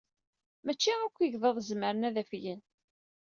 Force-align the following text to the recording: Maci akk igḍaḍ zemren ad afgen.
Maci 0.65 0.93
akk 1.05 1.17
igḍaḍ 1.25 1.57
zemren 1.67 2.07
ad 2.07 2.15
afgen. 2.21 2.61